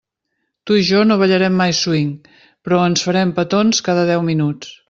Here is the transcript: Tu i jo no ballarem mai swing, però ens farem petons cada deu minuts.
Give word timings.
Tu 0.69 0.77
i 0.79 0.85
jo 0.87 1.01
no 1.09 1.17
ballarem 1.23 1.59
mai 1.59 1.77
swing, 1.81 2.09
però 2.65 2.83
ens 2.89 3.07
farem 3.11 3.37
petons 3.41 3.87
cada 3.91 4.11
deu 4.13 4.29
minuts. 4.33 4.79